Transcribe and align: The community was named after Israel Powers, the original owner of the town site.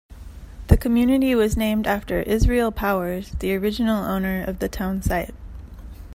The 0.69 0.77
community 0.77 1.35
was 1.35 1.55
named 1.55 1.85
after 1.85 2.21
Israel 2.23 2.71
Powers, 2.71 3.29
the 3.37 3.55
original 3.55 4.03
owner 4.03 4.41
of 4.43 4.57
the 4.57 4.67
town 4.67 5.03
site. 5.03 5.35